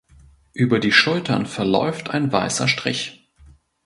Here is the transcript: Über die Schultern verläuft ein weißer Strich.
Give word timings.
Über 0.53 0.79
die 0.79 0.91
Schultern 0.91 1.45
verläuft 1.45 2.09
ein 2.09 2.31
weißer 2.31 2.67
Strich. 2.67 3.29